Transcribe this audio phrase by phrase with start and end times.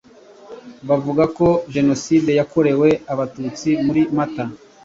[0.87, 4.43] Bavuga ko Jenoside Yakorewe Abatutsi muri Mata